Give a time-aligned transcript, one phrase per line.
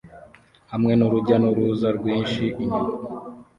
[0.71, 2.93] hamwe nurujya n'uruza rwinshi inyuma